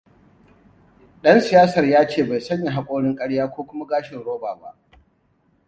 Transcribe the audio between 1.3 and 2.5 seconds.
siyasar ya ce bai